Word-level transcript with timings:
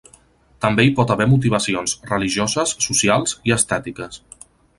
També 0.63 0.85
hi 0.87 0.93
pot 0.99 1.13
haver 1.15 1.27
motivacions, 1.33 1.93
religioses, 2.13 2.73
socials 2.87 3.37
i 3.51 3.55
estètiques. 3.59 4.21